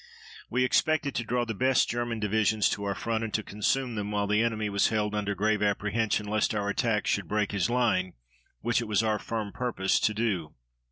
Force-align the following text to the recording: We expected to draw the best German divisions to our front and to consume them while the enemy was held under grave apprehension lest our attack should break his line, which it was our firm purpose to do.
We 0.49 0.65
expected 0.65 1.13
to 1.13 1.23
draw 1.23 1.45
the 1.45 1.53
best 1.53 1.87
German 1.87 2.19
divisions 2.19 2.71
to 2.71 2.83
our 2.85 2.95
front 2.95 3.23
and 3.23 3.31
to 3.35 3.43
consume 3.43 3.93
them 3.93 4.09
while 4.09 4.25
the 4.25 4.41
enemy 4.41 4.67
was 4.67 4.87
held 4.87 5.13
under 5.13 5.35
grave 5.35 5.61
apprehension 5.61 6.25
lest 6.27 6.55
our 6.55 6.69
attack 6.69 7.05
should 7.05 7.27
break 7.27 7.51
his 7.51 7.69
line, 7.69 8.13
which 8.61 8.81
it 8.81 8.87
was 8.87 9.03
our 9.03 9.19
firm 9.19 9.51
purpose 9.51 9.99
to 9.99 10.13
do. 10.15 10.55